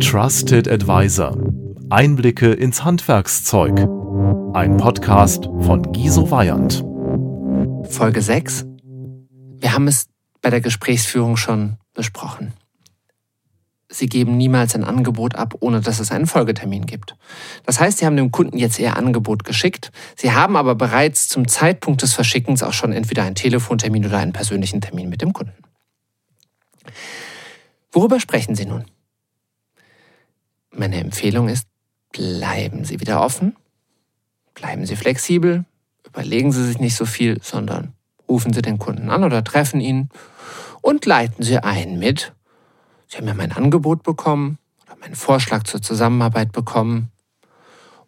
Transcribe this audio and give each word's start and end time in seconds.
Trusted 0.00 0.68
Advisor. 0.68 1.36
Einblicke 1.88 2.52
ins 2.52 2.84
Handwerkszeug. 2.84 3.78
Ein 4.52 4.76
Podcast 4.76 5.44
von 5.60 5.92
Giso 5.92 6.30
Weyand. 6.30 6.84
Folge 7.92 8.20
6. 8.20 8.66
Wir 9.60 9.72
haben 9.72 9.86
es 9.86 10.08
bei 10.42 10.50
der 10.50 10.60
Gesprächsführung 10.60 11.36
schon 11.36 11.76
besprochen. 11.94 12.54
Sie 13.88 14.06
geben 14.06 14.36
niemals 14.36 14.74
ein 14.74 14.82
Angebot 14.82 15.36
ab, 15.36 15.54
ohne 15.60 15.80
dass 15.80 16.00
es 16.00 16.10
einen 16.10 16.26
Folgetermin 16.26 16.86
gibt. 16.86 17.16
Das 17.64 17.78
heißt, 17.78 17.98
Sie 17.98 18.06
haben 18.06 18.16
dem 18.16 18.32
Kunden 18.32 18.58
jetzt 18.58 18.80
Ihr 18.80 18.96
Angebot 18.96 19.44
geschickt. 19.44 19.92
Sie 20.16 20.32
haben 20.32 20.56
aber 20.56 20.74
bereits 20.74 21.28
zum 21.28 21.46
Zeitpunkt 21.46 22.02
des 22.02 22.14
Verschickens 22.14 22.64
auch 22.64 22.72
schon 22.72 22.92
entweder 22.92 23.22
einen 23.22 23.36
Telefontermin 23.36 24.06
oder 24.06 24.18
einen 24.18 24.32
persönlichen 24.32 24.80
Termin 24.80 25.08
mit 25.08 25.22
dem 25.22 25.32
Kunden. 25.32 25.54
Worüber 27.92 28.18
sprechen 28.18 28.56
Sie 28.56 28.66
nun? 28.66 28.86
Meine 30.76 30.98
Empfehlung 30.98 31.48
ist, 31.48 31.68
bleiben 32.12 32.84
Sie 32.84 32.98
wieder 32.98 33.22
offen, 33.22 33.56
bleiben 34.54 34.86
Sie 34.86 34.96
flexibel, 34.96 35.64
überlegen 36.04 36.50
Sie 36.50 36.64
sich 36.64 36.78
nicht 36.78 36.96
so 36.96 37.06
viel, 37.06 37.40
sondern 37.42 37.92
rufen 38.28 38.52
Sie 38.52 38.60
den 38.60 38.78
Kunden 38.78 39.08
an 39.08 39.22
oder 39.22 39.44
treffen 39.44 39.80
ihn 39.80 40.08
und 40.80 41.06
leiten 41.06 41.44
Sie 41.44 41.58
ein 41.58 41.98
mit, 42.00 42.32
Sie 43.06 43.18
haben 43.18 43.28
ja 43.28 43.34
mein 43.34 43.52
Angebot 43.52 44.02
bekommen 44.02 44.58
oder 44.84 44.96
meinen 44.96 45.14
Vorschlag 45.14 45.62
zur 45.62 45.80
Zusammenarbeit 45.80 46.50
bekommen. 46.50 47.12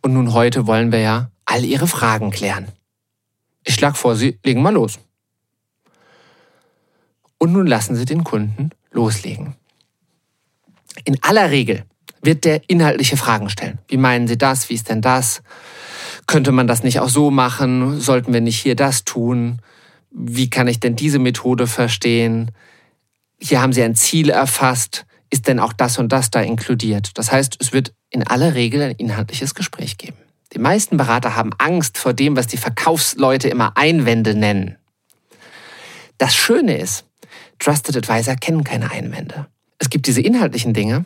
Und 0.03 0.15
nun 0.15 0.33
heute 0.33 0.67
wollen 0.67 0.91
wir 0.91 1.01
ja 1.01 1.31
all 1.45 1.65
Ihre 1.65 1.87
Fragen 1.87 2.33
klären. 2.33 2.67
Ich 3.63 3.75
schlage 3.75 3.95
vor, 3.95 4.17
Sie 4.17 4.41
legen 4.45 4.63
mal 4.63 4.75
los. 4.75 4.99
Und 7.39 7.53
nun 7.53 7.69
lassen 7.69 7.95
Sie 7.95 8.07
den 8.07 8.25
Kunden 8.25 8.71
loslegen. 8.91 9.55
In 11.05 11.23
aller 11.23 11.51
Regel 11.51 11.85
wird 12.27 12.45
der 12.45 12.69
inhaltliche 12.69 13.17
Fragen 13.17 13.49
stellen. 13.49 13.79
Wie 13.89 13.97
meinen 13.97 14.29
Sie 14.29 14.37
das? 14.37 14.69
Wie 14.69 14.75
ist 14.75 14.91
denn 14.91 15.01
das? 15.01 15.43
Könnte 16.27 16.53
man 16.53 16.67
das 16.67 16.83
nicht 16.83 17.01
auch 17.01 17.09
so 17.09 17.31
machen? 17.31 18.01
Sollten 18.01 18.35
wir 18.35 18.43
nicht 18.43 18.59
hier 18.59 18.77
das 18.77 19.05
tun? 19.05 19.63
Wie 20.11 20.51
kann 20.51 20.69
ich 20.69 20.81
denn 20.81 20.97
diese 20.97 21.19
Methode 21.19 21.67
verstehen? 21.67 22.51
Hier 23.41 23.63
haben 23.63 23.73
Sie 23.73 23.83
ein 23.83 23.95
Ziel 23.95 24.29
erfasst. 24.29 25.07
Ist 25.31 25.49
denn 25.49 25.59
auch 25.59 25.73
das 25.73 25.99
und 25.99 26.13
das 26.13 26.31
da 26.31 26.41
inkludiert? 26.41 27.11
Das 27.15 27.33
heißt, 27.33 27.57
es 27.61 27.73
wird 27.73 27.95
in 28.11 28.27
aller 28.27 28.55
Regel 28.55 28.83
ein 28.83 28.93
inhaltliches 28.93 29.55
Gespräch 29.55 29.99
geben. 29.99 30.17
Die 30.53 30.59
meisten 30.59 30.97
Berater 30.97 31.37
haben 31.37 31.53
Angst 31.59 31.99
vor 31.99 32.13
dem, 32.13 32.37
was 32.37 32.47
die 32.47 32.57
Verkaufsleute 32.57 33.49
immer 33.49 33.77
Einwände 33.77 34.35
nennen. 34.35 34.77
Das 36.19 36.35
Schöne 36.35 36.79
ist, 36.79 37.05
Trusted 37.59 37.97
Advisor 37.97 38.37
kennen 38.37 38.65
keine 38.65 38.91
Einwände. 38.91 39.47
Es 39.79 39.91
gibt 39.91 40.07
diese 40.07 40.21
inhaltlichen 40.21 40.73
Dinge, 40.73 41.05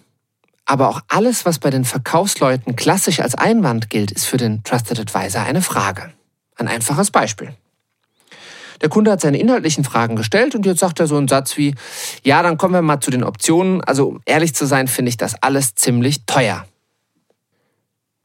aber 0.71 0.89
auch 0.89 1.01
alles, 1.09 1.45
was 1.45 1.59
bei 1.59 1.71
den 1.71 1.85
Verkaufsleuten 1.85 2.77
klassisch 2.77 3.19
als 3.19 3.35
Einwand 3.35 3.91
gilt, 3.91 4.13
ist 4.13 4.27
für 4.27 4.37
den 4.37 4.63
Trusted 4.63 5.01
Advisor 5.01 5.43
eine 5.43 5.63
Frage. 5.63 6.13
Ein 6.55 6.69
einfaches 6.69 7.11
Beispiel. 7.11 7.53
Der 8.81 8.89
Kunde 8.89 9.11
hat 9.11 9.21
seine 9.21 9.41
inhaltlichen 9.41 9.83
Fragen 9.83 10.15
gestellt 10.15 10.55
und 10.55 10.65
jetzt 10.65 10.79
sagt 10.79 11.01
er 11.01 11.09
so 11.09 11.17
einen 11.17 11.27
Satz 11.27 11.57
wie, 11.57 11.75
ja, 12.23 12.41
dann 12.45 12.57
kommen 12.57 12.73
wir 12.73 12.83
mal 12.83 13.01
zu 13.01 13.11
den 13.11 13.25
Optionen. 13.25 13.83
Also 13.83 14.07
um 14.07 14.21
ehrlich 14.27 14.55
zu 14.55 14.65
sein, 14.65 14.87
finde 14.87 15.09
ich 15.09 15.17
das 15.17 15.35
alles 15.43 15.75
ziemlich 15.75 16.25
teuer. 16.27 16.65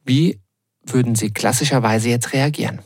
Wie 0.03 0.39
würden 0.83 1.16
Sie 1.16 1.33
klassischerweise 1.33 2.09
jetzt 2.09 2.31
reagieren? 2.31 2.83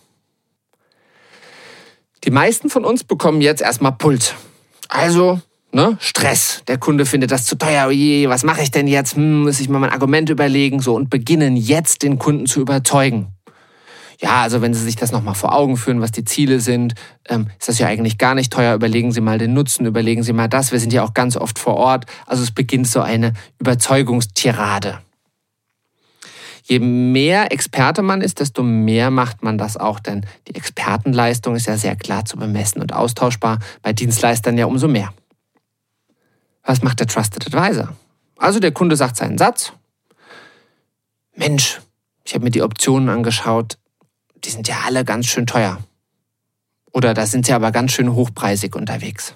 Die 2.23 2.31
meisten 2.31 2.69
von 2.69 2.85
uns 2.85 3.03
bekommen 3.03 3.41
jetzt 3.41 3.61
erstmal 3.61 3.91
Puls. 3.91 4.35
Also 4.87 5.41
Ne? 5.71 5.97
Stress. 5.99 6.63
Der 6.67 6.77
Kunde 6.77 7.05
findet 7.05 7.31
das 7.31 7.45
zu 7.45 7.55
teuer. 7.55 7.87
Oje, 7.87 8.27
was 8.27 8.43
mache 8.43 8.63
ich 8.63 8.71
denn 8.71 8.87
jetzt? 8.87 9.15
Hm, 9.15 9.43
muss 9.43 9.59
ich 9.59 9.69
mal 9.69 9.79
mein 9.79 9.91
Argument 9.91 10.29
überlegen. 10.29 10.79
So 10.79 10.95
und 10.95 11.09
beginnen 11.09 11.55
jetzt 11.55 12.01
den 12.01 12.17
Kunden 12.17 12.47
zu 12.47 12.59
überzeugen. 12.59 13.33
Ja, 14.21 14.41
also 14.41 14.61
wenn 14.61 14.73
Sie 14.73 14.83
sich 14.83 14.97
das 14.97 15.13
nochmal 15.13 15.35
vor 15.35 15.55
Augen 15.55 15.77
führen, 15.77 16.02
was 16.02 16.11
die 16.11 16.25
Ziele 16.25 16.59
sind, 16.59 16.93
ähm, 17.29 17.47
ist 17.58 17.69
das 17.69 17.79
ja 17.79 17.87
eigentlich 17.87 18.17
gar 18.17 18.35
nicht 18.35 18.52
teuer. 18.52 18.75
Überlegen 18.75 19.13
Sie 19.13 19.21
mal 19.21 19.37
den 19.37 19.53
Nutzen, 19.53 19.85
überlegen 19.85 20.23
Sie 20.23 20.33
mal 20.33 20.49
das. 20.49 20.73
Wir 20.73 20.79
sind 20.79 20.91
ja 20.91 21.03
auch 21.03 21.13
ganz 21.13 21.37
oft 21.37 21.58
vor 21.58 21.75
Ort. 21.75 22.05
Also 22.25 22.43
es 22.43 22.52
beginnt 22.52 22.87
so 22.87 22.99
eine 22.99 23.33
Überzeugungstirade. 23.59 24.99
Je 26.63 26.79
mehr 26.79 27.52
Experte 27.52 28.02
man 28.02 28.21
ist, 28.21 28.41
desto 28.41 28.61
mehr 28.61 29.09
macht 29.09 29.41
man 29.41 29.58
das 29.58 29.77
auch, 29.77 29.99
denn 29.99 30.25
die 30.47 30.55
Expertenleistung 30.55 31.55
ist 31.55 31.65
ja 31.65 31.77
sehr 31.77 31.95
klar 31.95 32.25
zu 32.25 32.37
bemessen 32.37 32.81
und 32.81 32.93
austauschbar, 32.93 33.59
bei 33.81 33.93
Dienstleistern 33.93 34.58
ja 34.58 34.65
umso 34.65 34.87
mehr. 34.87 35.11
Was 36.69 36.83
macht 36.83 36.99
der 36.99 37.07
Trusted 37.07 37.47
Advisor? 37.47 37.97
Also 38.37 38.59
der 38.59 38.71
Kunde 38.71 38.95
sagt 38.95 39.15
seinen 39.15 39.39
Satz. 39.39 39.73
Mensch, 41.35 41.81
ich 42.23 42.35
habe 42.35 42.43
mir 42.43 42.52
die 42.52 42.61
Optionen 42.61 43.09
angeschaut. 43.09 43.80
Die 44.35 44.52
sind 44.52 44.67
ja 44.67 44.81
alle 44.85 45.03
ganz 45.03 45.25
schön 45.25 45.47
teuer. 45.47 45.83
Oder 46.91 47.15
da 47.15 47.25
sind 47.25 47.47
sie 47.47 47.53
aber 47.53 47.71
ganz 47.71 47.93
schön 47.93 48.13
hochpreisig 48.13 48.75
unterwegs. 48.75 49.33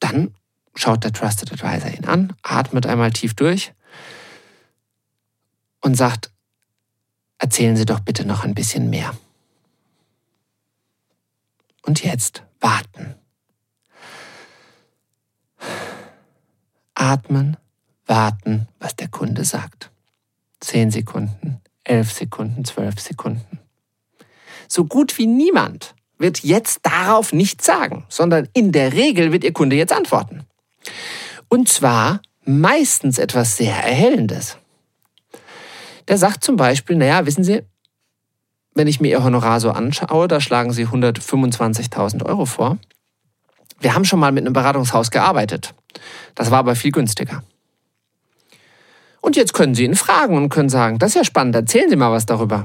Dann 0.00 0.34
schaut 0.74 1.02
der 1.02 1.14
Trusted 1.14 1.50
Advisor 1.50 1.90
ihn 1.90 2.04
an, 2.04 2.34
atmet 2.42 2.84
einmal 2.84 3.12
tief 3.12 3.32
durch 3.32 3.72
und 5.80 5.94
sagt, 5.94 6.30
erzählen 7.38 7.76
Sie 7.76 7.86
doch 7.86 8.00
bitte 8.00 8.26
noch 8.26 8.44
ein 8.44 8.54
bisschen 8.54 8.90
mehr. 8.90 9.16
Und 11.80 12.04
jetzt 12.04 12.42
warten. 12.60 13.09
Atmen, 17.10 17.56
warten, 18.06 18.68
was 18.78 18.94
der 18.94 19.08
Kunde 19.08 19.44
sagt. 19.44 19.90
Zehn 20.60 20.92
Sekunden, 20.92 21.60
elf 21.82 22.12
Sekunden, 22.12 22.64
zwölf 22.64 23.00
Sekunden. 23.00 23.58
So 24.68 24.84
gut 24.84 25.18
wie 25.18 25.26
niemand 25.26 25.96
wird 26.18 26.44
jetzt 26.44 26.86
darauf 26.86 27.32
nichts 27.32 27.66
sagen, 27.66 28.04
sondern 28.08 28.48
in 28.52 28.70
der 28.70 28.92
Regel 28.92 29.32
wird 29.32 29.42
Ihr 29.42 29.52
Kunde 29.52 29.74
jetzt 29.74 29.92
antworten. 29.92 30.44
Und 31.48 31.68
zwar 31.68 32.20
meistens 32.44 33.18
etwas 33.18 33.56
sehr 33.56 33.74
Erhellendes. 33.74 34.56
Der 36.06 36.16
sagt 36.16 36.44
zum 36.44 36.54
Beispiel, 36.54 36.94
naja, 36.94 37.26
wissen 37.26 37.42
Sie, 37.42 37.62
wenn 38.74 38.86
ich 38.86 39.00
mir 39.00 39.08
Ihr 39.08 39.24
Honorar 39.24 39.58
so 39.58 39.72
anschaue, 39.72 40.28
da 40.28 40.40
schlagen 40.40 40.72
Sie 40.72 40.86
125.000 40.86 42.24
Euro 42.24 42.46
vor. 42.46 42.78
Wir 43.80 43.94
haben 43.94 44.04
schon 44.04 44.20
mal 44.20 44.32
mit 44.32 44.44
einem 44.44 44.52
Beratungshaus 44.52 45.10
gearbeitet. 45.10 45.74
Das 46.34 46.50
war 46.50 46.58
aber 46.58 46.76
viel 46.76 46.92
günstiger. 46.92 47.42
Und 49.20 49.36
jetzt 49.36 49.52
können 49.52 49.74
Sie 49.74 49.84
ihn 49.84 49.96
fragen 49.96 50.36
und 50.36 50.48
können 50.48 50.68
sagen, 50.68 50.98
das 50.98 51.10
ist 51.10 51.16
ja 51.16 51.24
spannend, 51.24 51.54
erzählen 51.54 51.90
Sie 51.90 51.96
mal 51.96 52.12
was 52.12 52.26
darüber. 52.26 52.64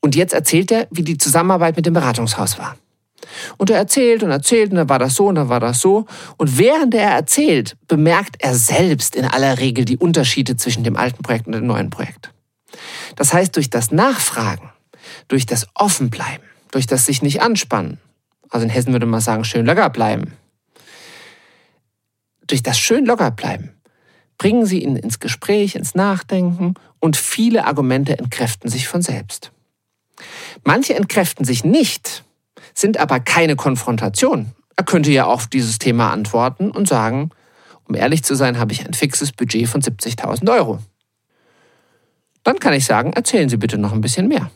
Und 0.00 0.14
jetzt 0.16 0.34
erzählt 0.34 0.70
er, 0.70 0.86
wie 0.90 1.02
die 1.02 1.18
Zusammenarbeit 1.18 1.76
mit 1.76 1.86
dem 1.86 1.94
Beratungshaus 1.94 2.58
war. 2.58 2.76
Und 3.56 3.70
er 3.70 3.78
erzählt 3.78 4.22
und 4.22 4.30
erzählt 4.30 4.70
und 4.70 4.76
dann 4.76 4.88
war 4.88 4.98
das 4.98 5.14
so 5.14 5.26
und 5.26 5.36
dann 5.36 5.48
war 5.48 5.60
das 5.60 5.80
so. 5.80 6.06
Und 6.36 6.58
während 6.58 6.94
er 6.94 7.10
erzählt, 7.10 7.76
bemerkt 7.88 8.36
er 8.40 8.54
selbst 8.54 9.16
in 9.16 9.24
aller 9.24 9.58
Regel 9.58 9.84
die 9.84 9.96
Unterschiede 9.96 10.56
zwischen 10.56 10.84
dem 10.84 10.96
alten 10.96 11.22
Projekt 11.22 11.46
und 11.46 11.52
dem 11.52 11.66
neuen 11.66 11.90
Projekt. 11.90 12.30
Das 13.16 13.32
heißt, 13.32 13.56
durch 13.56 13.70
das 13.70 13.90
Nachfragen, 13.90 14.70
durch 15.28 15.46
das 15.46 15.66
Offenbleiben, 15.74 16.44
durch 16.70 16.86
das 16.86 17.06
sich 17.06 17.22
nicht 17.22 17.40
anspannen, 17.40 17.98
also 18.54 18.64
in 18.64 18.70
Hessen 18.70 18.92
würde 18.92 19.06
man 19.06 19.20
sagen, 19.20 19.44
schön 19.44 19.66
locker 19.66 19.90
bleiben. 19.90 20.32
Durch 22.46 22.62
das 22.62 22.78
schön 22.78 23.04
locker 23.04 23.32
bleiben 23.32 23.70
bringen 24.38 24.66
Sie 24.66 24.82
ihn 24.82 24.96
ins 24.96 25.20
Gespräch, 25.20 25.74
ins 25.74 25.94
Nachdenken 25.94 26.74
und 27.00 27.16
viele 27.16 27.66
Argumente 27.66 28.18
entkräften 28.18 28.70
sich 28.70 28.86
von 28.86 29.02
selbst. 29.02 29.50
Manche 30.64 30.94
entkräften 30.94 31.44
sich 31.44 31.64
nicht, 31.64 32.24
sind 32.74 32.98
aber 32.98 33.20
keine 33.20 33.56
Konfrontation. 33.56 34.52
Er 34.76 34.84
könnte 34.84 35.10
ja 35.10 35.26
auf 35.26 35.46
dieses 35.46 35.78
Thema 35.78 36.12
antworten 36.12 36.70
und 36.70 36.88
sagen, 36.88 37.30
um 37.88 37.94
ehrlich 37.94 38.22
zu 38.22 38.34
sein, 38.34 38.58
habe 38.58 38.72
ich 38.72 38.86
ein 38.86 38.94
fixes 38.94 39.32
Budget 39.32 39.68
von 39.68 39.82
70.000 39.82 40.50
Euro. 40.52 40.78
Dann 42.42 42.58
kann 42.58 42.72
ich 42.72 42.84
sagen, 42.84 43.12
erzählen 43.12 43.48
Sie 43.48 43.56
bitte 43.56 43.78
noch 43.78 43.92
ein 43.92 44.00
bisschen 44.00 44.28
mehr. 44.28 44.50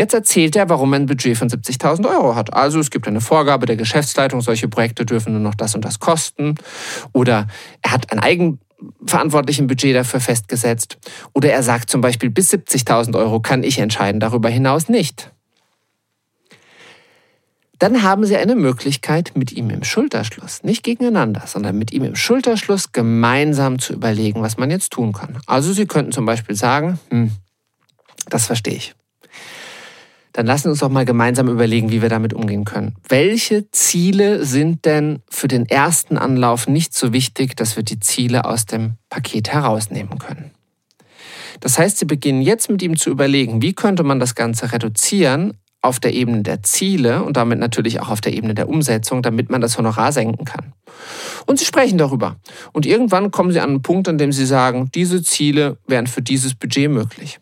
Jetzt 0.00 0.14
erzählt 0.14 0.56
er, 0.56 0.70
warum 0.70 0.94
er 0.94 1.00
ein 1.00 1.04
Budget 1.04 1.36
von 1.36 1.50
70.000 1.50 2.08
Euro 2.08 2.34
hat. 2.34 2.54
Also 2.54 2.80
es 2.80 2.90
gibt 2.90 3.06
eine 3.06 3.20
Vorgabe 3.20 3.66
der 3.66 3.76
Geschäftsleitung, 3.76 4.40
solche 4.40 4.66
Projekte 4.66 5.04
dürfen 5.04 5.34
nur 5.34 5.42
noch 5.42 5.54
das 5.54 5.74
und 5.74 5.84
das 5.84 5.98
kosten. 5.98 6.54
Oder 7.12 7.48
er 7.82 7.90
hat 7.90 8.10
ein 8.10 8.18
eigenverantwortlichen 8.18 9.66
Budget 9.66 9.94
dafür 9.94 10.20
festgesetzt. 10.20 10.96
Oder 11.34 11.52
er 11.52 11.62
sagt 11.62 11.90
zum 11.90 12.00
Beispiel, 12.00 12.30
bis 12.30 12.50
70.000 12.50 13.14
Euro 13.14 13.40
kann 13.40 13.62
ich 13.62 13.78
entscheiden, 13.78 14.20
darüber 14.20 14.48
hinaus 14.48 14.88
nicht. 14.88 15.32
Dann 17.78 18.02
haben 18.02 18.24
Sie 18.24 18.38
eine 18.38 18.54
Möglichkeit, 18.54 19.32
mit 19.34 19.52
ihm 19.52 19.68
im 19.68 19.84
Schulterschluss, 19.84 20.62
nicht 20.62 20.82
gegeneinander, 20.82 21.42
sondern 21.44 21.76
mit 21.76 21.92
ihm 21.92 22.04
im 22.04 22.16
Schulterschluss 22.16 22.92
gemeinsam 22.92 23.78
zu 23.78 23.92
überlegen, 23.92 24.40
was 24.40 24.56
man 24.56 24.70
jetzt 24.70 24.92
tun 24.92 25.12
kann. 25.12 25.40
Also 25.44 25.74
Sie 25.74 25.84
könnten 25.84 26.12
zum 26.12 26.24
Beispiel 26.24 26.56
sagen, 26.56 26.98
hm, 27.10 27.32
das 28.30 28.46
verstehe 28.46 28.76
ich. 28.76 28.94
Dann 30.32 30.46
lassen 30.46 30.64
wir 30.64 30.70
uns 30.70 30.80
doch 30.80 30.88
mal 30.88 31.04
gemeinsam 31.04 31.48
überlegen, 31.48 31.90
wie 31.90 32.02
wir 32.02 32.08
damit 32.08 32.32
umgehen 32.34 32.64
können. 32.64 32.94
Welche 33.08 33.70
Ziele 33.72 34.44
sind 34.44 34.84
denn 34.84 35.22
für 35.28 35.48
den 35.48 35.66
ersten 35.66 36.16
Anlauf 36.16 36.68
nicht 36.68 36.94
so 36.94 37.12
wichtig, 37.12 37.56
dass 37.56 37.76
wir 37.76 37.82
die 37.82 37.98
Ziele 37.98 38.44
aus 38.44 38.66
dem 38.66 38.94
Paket 39.08 39.52
herausnehmen 39.52 40.18
können? 40.18 40.52
Das 41.60 41.78
heißt, 41.78 41.98
Sie 41.98 42.04
beginnen 42.04 42.42
jetzt 42.42 42.70
mit 42.70 42.80
ihm 42.82 42.96
zu 42.96 43.10
überlegen, 43.10 43.60
wie 43.60 43.74
könnte 43.74 44.02
man 44.02 44.20
das 44.20 44.34
Ganze 44.34 44.72
reduzieren 44.72 45.54
auf 45.82 45.98
der 45.98 46.12
Ebene 46.12 46.42
der 46.42 46.62
Ziele 46.62 47.22
und 47.22 47.36
damit 47.36 47.58
natürlich 47.58 48.00
auch 48.00 48.10
auf 48.10 48.20
der 48.20 48.34
Ebene 48.34 48.54
der 48.54 48.68
Umsetzung, 48.68 49.22
damit 49.22 49.50
man 49.50 49.60
das 49.60 49.78
Honorar 49.78 50.12
senken 50.12 50.44
kann. 50.44 50.74
Und 51.46 51.58
Sie 51.58 51.64
sprechen 51.64 51.98
darüber. 51.98 52.36
Und 52.72 52.86
irgendwann 52.86 53.30
kommen 53.30 53.50
Sie 53.50 53.60
an 53.60 53.70
einen 53.70 53.82
Punkt, 53.82 54.06
an 54.08 54.18
dem 54.18 54.32
Sie 54.32 54.46
sagen, 54.46 54.90
diese 54.94 55.22
Ziele 55.22 55.78
wären 55.86 56.06
für 56.06 56.22
dieses 56.22 56.54
Budget 56.54 56.90
möglich. 56.90 57.40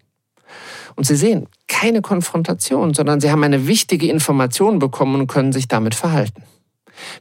Und 0.99 1.05
Sie 1.05 1.15
sehen, 1.15 1.47
keine 1.69 2.03
Konfrontation, 2.03 2.93
sondern 2.93 3.21
Sie 3.21 3.31
haben 3.31 3.45
eine 3.45 3.69
wichtige 3.69 4.11
Information 4.11 4.81
bekommen 4.81 5.15
und 5.21 5.27
können 5.29 5.53
sich 5.53 5.69
damit 5.69 5.95
verhalten. 5.95 6.43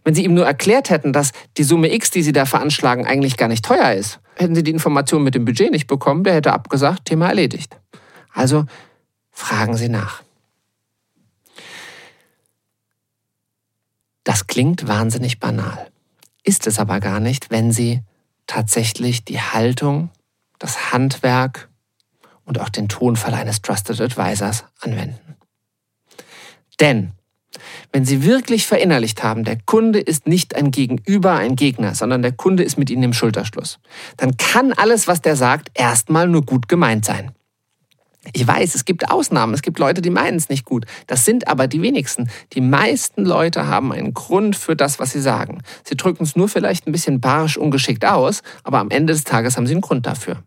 Wenn 0.04 0.16
Sie 0.16 0.26
ihm 0.26 0.34
nur 0.34 0.48
erklärt 0.48 0.90
hätten, 0.90 1.14
dass 1.14 1.30
die 1.58 1.64
Summe 1.64 1.94
X, 1.94 2.10
die 2.10 2.24
Sie 2.24 2.32
da 2.32 2.48
veranschlagen, 2.48 3.06
eigentlich 3.06 3.38
gar 3.38 3.48
nicht 3.48 3.64
teuer 3.64 3.94
ist, 3.94 4.20
hätten 4.34 4.56
Sie 4.56 4.64
die 4.64 4.72
Information 4.72 5.22
mit 5.22 5.36
dem 5.36 5.46
Budget 5.46 5.70
nicht 5.70 5.86
bekommen, 5.86 6.24
der 6.24 6.34
hätte 6.34 6.54
abgesagt, 6.54 7.06
Thema 7.06 7.28
erledigt. 7.28 7.80
Also 8.34 8.66
fragen 9.30 9.78
Sie 9.78 9.90
nach. 9.90 10.24
Das 14.24 14.48
klingt 14.48 14.88
wahnsinnig 14.88 15.40
banal, 15.40 15.92
ist 16.42 16.66
es 16.66 16.80
aber 16.80 17.00
gar 17.00 17.20
nicht, 17.20 17.52
wenn 17.52 17.72
Sie 17.72 18.02
tatsächlich 18.48 19.24
die 19.24 19.40
Haltung, 19.40 20.10
das 20.58 20.92
Handwerk 20.92 21.70
und 22.48 22.60
auch 22.60 22.70
den 22.70 22.90
Tonfall 22.90 23.36
eines 23.36 23.62
Trusted 23.62 24.02
Advisors 24.02 24.64
anwenden. 24.80 25.36
Denn 26.80 27.12
wenn 27.92 28.06
Sie 28.06 28.24
wirklich 28.24 28.66
verinnerlicht 28.66 29.24
haben, 29.24 29.44
der 29.44 29.58
Kunde 29.58 30.00
ist 30.00 30.28
nicht 30.28 30.56
ein 30.56 30.72
Gegenüber, 30.72 31.34
ein 31.34 31.56
Gegner, 31.56 31.96
sondern 31.96 32.22
der 32.22 32.32
Kunde 32.32 32.64
ist 32.64 32.78
mit 32.78 32.90
Ihnen 32.90 33.04
im 33.04 33.14
Schulterschluss, 33.14 33.80
dann 34.18 34.38
kann 34.38 34.74
alles, 34.74 35.08
was 35.08 35.22
der 35.22 35.36
sagt, 35.36 35.70
erstmal 35.74 36.28
nur 36.28 36.44
gut 36.44 36.68
gemeint 36.68 37.06
sein. 37.06 37.32
Ich 38.34 38.46
weiß, 38.46 38.76
es 38.76 38.84
gibt 38.84 39.10
Ausnahmen, 39.10 39.54
es 39.54 39.62
gibt 39.62 39.80
Leute, 39.80 40.02
die 40.02 40.10
meinen 40.10 40.36
es 40.36 40.50
nicht 40.50 40.66
gut. 40.66 40.86
Das 41.08 41.24
sind 41.24 41.48
aber 41.48 41.68
die 41.68 41.82
wenigsten. 41.82 42.30
Die 42.54 42.62
meisten 42.62 43.24
Leute 43.24 43.68
haben 43.68 43.94
einen 43.94 44.14
Grund 44.14 44.58
für 44.58 44.76
das, 44.76 45.00
was 45.00 45.12
sie 45.12 45.22
sagen. 45.22 45.62
Sie 45.86 45.96
drücken 45.96 46.24
es 46.24 46.36
nur 46.36 46.50
vielleicht 46.50 46.88
ein 46.88 46.92
bisschen 46.92 47.22
barsch 47.22 47.56
ungeschickt 47.56 48.04
aus, 48.04 48.44
aber 48.64 48.80
am 48.80 48.90
Ende 48.90 49.14
des 49.14 49.24
Tages 49.24 49.56
haben 49.56 49.66
sie 49.66 49.74
einen 49.74 49.82
Grund 49.82 50.06
dafür. 50.06 50.44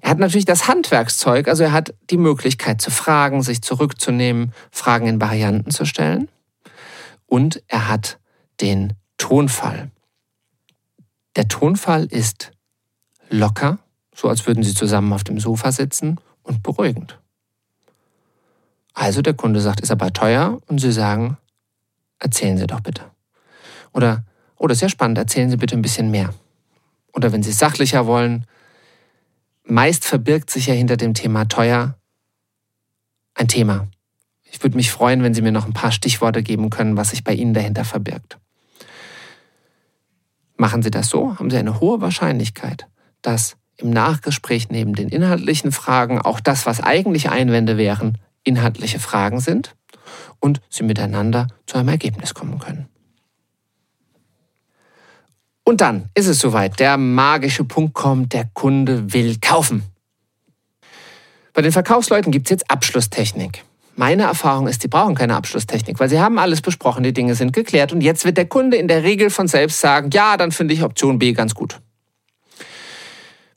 Er 0.00 0.10
hat 0.10 0.18
natürlich 0.18 0.44
das 0.44 0.66
Handwerkszeug, 0.68 1.48
also 1.48 1.64
er 1.64 1.72
hat 1.72 1.94
die 2.10 2.16
Möglichkeit 2.16 2.80
zu 2.80 2.90
fragen, 2.90 3.42
sich 3.42 3.62
zurückzunehmen, 3.62 4.52
Fragen 4.70 5.06
in 5.06 5.20
Varianten 5.20 5.70
zu 5.70 5.84
stellen. 5.84 6.28
Und 7.26 7.62
er 7.68 7.88
hat 7.88 8.18
den 8.60 8.94
Tonfall. 9.18 9.90
Der 11.36 11.48
Tonfall 11.48 12.06
ist 12.06 12.50
locker, 13.28 13.78
so 14.14 14.28
als 14.28 14.46
würden 14.46 14.62
Sie 14.62 14.74
zusammen 14.74 15.12
auf 15.12 15.24
dem 15.24 15.38
Sofa 15.38 15.70
sitzen 15.70 16.18
und 16.42 16.62
beruhigend. 16.62 17.18
Also 18.94 19.22
der 19.22 19.34
Kunde 19.34 19.60
sagt, 19.60 19.80
ist 19.80 19.90
aber 19.90 20.12
teuer 20.12 20.60
und 20.66 20.80
Sie 20.80 20.92
sagen, 20.92 21.36
erzählen 22.18 22.58
Sie 22.58 22.66
doch 22.66 22.80
bitte. 22.80 23.04
Oder, 23.92 24.24
oh, 24.56 24.66
das 24.66 24.78
ist 24.78 24.82
ja 24.82 24.88
spannend, 24.88 25.18
erzählen 25.18 25.50
Sie 25.50 25.56
bitte 25.56 25.76
ein 25.76 25.82
bisschen 25.82 26.10
mehr. 26.10 26.34
Oder 27.12 27.32
wenn 27.32 27.42
Sie 27.42 27.52
sachlicher 27.52 28.06
wollen, 28.06 28.46
meist 29.70 30.04
verbirgt 30.04 30.50
sich 30.50 30.66
ja 30.66 30.74
hinter 30.74 30.96
dem 30.96 31.14
Thema 31.14 31.46
teuer 31.46 31.96
ein 33.34 33.48
Thema. 33.48 33.88
Ich 34.50 34.62
würde 34.62 34.76
mich 34.76 34.90
freuen, 34.90 35.22
wenn 35.22 35.34
Sie 35.34 35.42
mir 35.42 35.52
noch 35.52 35.66
ein 35.66 35.72
paar 35.72 35.92
Stichworte 35.92 36.42
geben 36.42 36.70
können, 36.70 36.96
was 36.96 37.10
sich 37.10 37.24
bei 37.24 37.32
Ihnen 37.32 37.54
dahinter 37.54 37.84
verbirgt. 37.84 38.38
Machen 40.56 40.82
Sie 40.82 40.90
das 40.90 41.08
so, 41.08 41.38
haben 41.38 41.50
Sie 41.50 41.56
eine 41.56 41.80
hohe 41.80 42.00
Wahrscheinlichkeit, 42.00 42.86
dass 43.22 43.56
im 43.76 43.90
Nachgespräch 43.90 44.68
neben 44.68 44.94
den 44.94 45.08
inhaltlichen 45.08 45.72
Fragen 45.72 46.20
auch 46.20 46.40
das, 46.40 46.66
was 46.66 46.82
eigentlich 46.82 47.30
Einwände 47.30 47.78
wären, 47.78 48.18
inhaltliche 48.44 48.98
Fragen 48.98 49.40
sind 49.40 49.74
und 50.38 50.60
Sie 50.68 50.82
miteinander 50.82 51.46
zu 51.66 51.78
einem 51.78 51.88
Ergebnis 51.88 52.34
kommen 52.34 52.58
können. 52.58 52.88
Und 55.70 55.80
dann 55.80 56.10
ist 56.16 56.26
es 56.26 56.40
soweit. 56.40 56.80
Der 56.80 56.96
magische 56.96 57.62
Punkt 57.62 57.94
kommt, 57.94 58.32
der 58.32 58.50
Kunde 58.54 59.12
will 59.12 59.36
kaufen. 59.40 59.84
Bei 61.52 61.62
den 61.62 61.70
Verkaufsleuten 61.70 62.32
gibt 62.32 62.48
es 62.48 62.50
jetzt 62.50 62.68
Abschlusstechnik. 62.68 63.62
Meine 63.94 64.24
Erfahrung 64.24 64.66
ist, 64.66 64.82
die 64.82 64.88
brauchen 64.88 65.14
keine 65.14 65.36
Abschlusstechnik, 65.36 66.00
weil 66.00 66.08
sie 66.08 66.18
haben 66.18 66.40
alles 66.40 66.60
besprochen, 66.60 67.04
die 67.04 67.12
Dinge 67.12 67.36
sind 67.36 67.52
geklärt 67.52 67.92
und 67.92 68.00
jetzt 68.00 68.24
wird 68.24 68.36
der 68.36 68.46
Kunde 68.46 68.78
in 68.78 68.88
der 68.88 69.04
Regel 69.04 69.30
von 69.30 69.46
selbst 69.46 69.78
sagen, 69.78 70.10
ja, 70.12 70.36
dann 70.36 70.50
finde 70.50 70.74
ich 70.74 70.82
Option 70.82 71.20
B 71.20 71.34
ganz 71.34 71.54
gut. 71.54 71.78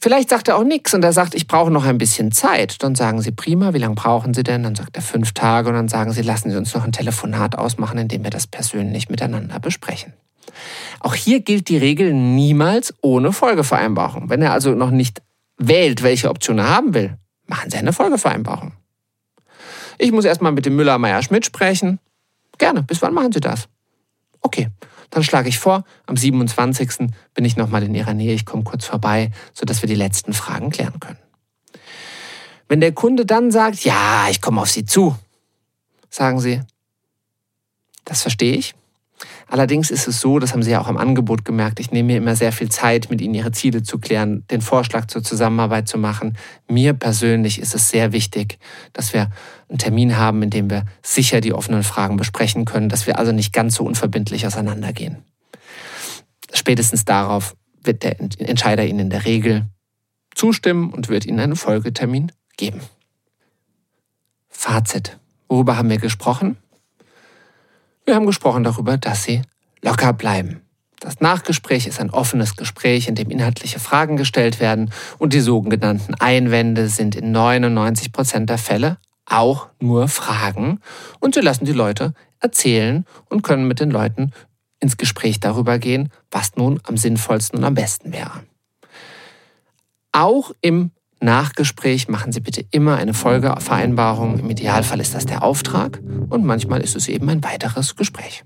Vielleicht 0.03 0.31
sagt 0.31 0.49
er 0.49 0.57
auch 0.57 0.65
nichts 0.65 0.93
und 0.93 1.01
er 1.01 1.13
sagt, 1.13 1.33
ich 1.33 1.47
brauche 1.47 1.71
noch 1.71 1.85
ein 1.85 1.97
bisschen 1.97 2.33
Zeit. 2.33 2.83
Dann 2.83 2.93
sagen 2.93 3.21
Sie, 3.21 3.31
prima, 3.31 3.73
wie 3.73 3.77
lange 3.77 3.95
brauchen 3.95 4.33
Sie 4.33 4.43
denn? 4.43 4.63
Dann 4.63 4.75
sagt 4.75 4.97
er 4.97 5.01
fünf 5.01 5.31
Tage 5.31 5.69
und 5.69 5.75
dann 5.75 5.87
sagen 5.87 6.11
Sie, 6.11 6.21
lassen 6.21 6.51
Sie 6.51 6.57
uns 6.57 6.73
noch 6.73 6.83
ein 6.83 6.91
Telefonat 6.91 7.57
ausmachen, 7.57 7.97
in 7.97 8.09
dem 8.09 8.25
wir 8.25 8.29
das 8.29 8.45
persönlich 8.45 9.07
miteinander 9.07 9.61
besprechen. 9.61 10.11
Auch 10.99 11.15
hier 11.15 11.39
gilt 11.39 11.69
die 11.69 11.77
Regel 11.77 12.13
niemals 12.13 12.93
ohne 13.01 13.31
Folgevereinbarung. 13.31 14.29
Wenn 14.29 14.41
er 14.41 14.51
also 14.51 14.71
noch 14.71 14.91
nicht 14.91 15.21
wählt, 15.57 16.03
welche 16.03 16.29
Option 16.29 16.57
er 16.59 16.67
haben 16.67 16.93
will, 16.93 17.17
machen 17.47 17.71
Sie 17.71 17.77
eine 17.77 17.93
Folgevereinbarung. 17.93 18.73
Ich 19.99 20.11
muss 20.11 20.25
erstmal 20.25 20.51
mit 20.51 20.65
dem 20.65 20.75
Müller, 20.75 20.97
Meier, 20.97 21.23
Schmidt 21.23 21.45
sprechen. 21.45 21.99
Gerne. 22.57 22.83
Bis 22.83 23.01
wann 23.01 23.13
machen 23.13 23.31
Sie 23.31 23.39
das? 23.39 23.69
Okay. 24.41 24.67
Dann 25.13 25.23
schlage 25.23 25.47
ich 25.47 25.59
vor, 25.59 25.83
am 26.07 26.17
27. 26.17 27.07
bin 27.35 27.45
ich 27.45 27.55
nochmal 27.55 27.83
in 27.83 27.93
Ihrer 27.93 28.15
Nähe. 28.15 28.33
Ich 28.33 28.47
komme 28.47 28.63
kurz 28.63 28.85
vorbei, 28.85 29.29
sodass 29.53 29.83
wir 29.83 29.87
die 29.87 29.93
letzten 29.93 30.33
Fragen 30.33 30.71
klären 30.71 30.99
können. 30.99 31.19
Wenn 32.67 32.81
der 32.81 32.93
Kunde 32.93 33.23
dann 33.23 33.51
sagt, 33.51 33.83
ja, 33.83 34.27
ich 34.31 34.41
komme 34.41 34.59
auf 34.59 34.71
Sie 34.71 34.85
zu, 34.85 35.15
sagen 36.09 36.39
Sie, 36.39 36.61
das 38.05 38.23
verstehe 38.23 38.55
ich. 38.55 38.73
Allerdings 39.47 39.91
ist 39.91 40.07
es 40.07 40.19
so, 40.19 40.39
das 40.39 40.53
haben 40.53 40.63
Sie 40.63 40.71
ja 40.71 40.81
auch 40.81 40.87
am 40.87 40.97
Angebot 40.97 41.45
gemerkt, 41.45 41.79
ich 41.79 41.91
nehme 41.91 42.07
mir 42.07 42.17
immer 42.17 42.35
sehr 42.35 42.51
viel 42.51 42.69
Zeit, 42.69 43.09
mit 43.09 43.21
Ihnen 43.21 43.33
Ihre 43.33 43.51
Ziele 43.51 43.83
zu 43.83 43.99
klären, 43.99 44.45
den 44.49 44.61
Vorschlag 44.61 45.07
zur 45.07 45.23
Zusammenarbeit 45.23 45.87
zu 45.87 45.97
machen. 45.97 46.37
Mir 46.67 46.93
persönlich 46.93 47.59
ist 47.59 47.75
es 47.75 47.89
sehr 47.89 48.11
wichtig, 48.11 48.57
dass 48.93 49.13
wir 49.13 49.29
einen 49.69 49.77
Termin 49.77 50.17
haben, 50.17 50.41
in 50.41 50.49
dem 50.49 50.69
wir 50.69 50.85
sicher 51.01 51.41
die 51.41 51.53
offenen 51.53 51.83
Fragen 51.83 52.17
besprechen 52.17 52.65
können, 52.65 52.89
dass 52.89 53.07
wir 53.07 53.19
also 53.19 53.31
nicht 53.31 53.53
ganz 53.53 53.75
so 53.75 53.83
unverbindlich 53.83 54.47
auseinandergehen. 54.47 55.23
Spätestens 56.53 57.05
darauf 57.05 57.55
wird 57.83 58.03
der 58.03 58.19
Entscheider 58.19 58.85
Ihnen 58.85 58.99
in 58.99 59.09
der 59.09 59.25
Regel 59.25 59.67
zustimmen 60.35 60.91
und 60.91 61.09
wird 61.09 61.25
Ihnen 61.25 61.39
einen 61.39 61.55
Folgetermin 61.55 62.31
geben. 62.57 62.81
Fazit. 64.49 65.19
Worüber 65.49 65.77
haben 65.77 65.89
wir 65.89 65.97
gesprochen? 65.97 66.57
Wir 68.05 68.15
haben 68.15 68.25
gesprochen 68.25 68.63
darüber, 68.63 68.97
dass 68.97 69.23
Sie 69.23 69.41
locker 69.81 70.13
bleiben. 70.13 70.61
Das 70.99 71.19
Nachgespräch 71.19 71.87
ist 71.87 71.99
ein 71.99 72.09
offenes 72.09 72.55
Gespräch, 72.55 73.07
in 73.07 73.15
dem 73.15 73.29
inhaltliche 73.29 73.79
Fragen 73.79 74.15
gestellt 74.17 74.59
werden 74.59 74.91
und 75.19 75.33
die 75.33 75.41
sogenannten 75.41 76.13
Einwände 76.15 76.87
sind 76.87 77.15
in 77.15 77.31
99 77.31 78.11
Prozent 78.11 78.49
der 78.49 78.57
Fälle 78.57 78.97
auch 79.25 79.67
nur 79.79 80.07
Fragen 80.07 80.79
und 81.19 81.35
sie 81.35 81.41
lassen 81.41 81.65
die 81.65 81.73
Leute 81.73 82.13
erzählen 82.39 83.05
und 83.29 83.41
können 83.41 83.67
mit 83.67 83.79
den 83.79 83.91
Leuten 83.91 84.31
ins 84.79 84.97
Gespräch 84.97 85.39
darüber 85.39 85.79
gehen, 85.79 86.09
was 86.29 86.55
nun 86.55 86.79
am 86.83 86.97
sinnvollsten 86.97 87.59
und 87.59 87.65
am 87.65 87.73
besten 87.73 88.11
wäre. 88.11 88.43
Auch 90.11 90.51
im 90.61 90.91
Nachgespräch 91.23 92.07
machen 92.07 92.31
Sie 92.31 92.41
bitte 92.41 92.65
immer 92.71 92.97
eine 92.97 93.13
Folgevereinbarung. 93.13 94.39
Im 94.39 94.49
Idealfall 94.49 94.99
ist 94.99 95.15
das 95.15 95.25
der 95.25 95.43
Auftrag 95.43 96.01
und 96.29 96.45
manchmal 96.45 96.81
ist 96.81 96.95
es 96.95 97.07
eben 97.07 97.29
ein 97.29 97.43
weiteres 97.43 97.95
Gespräch. 97.95 98.43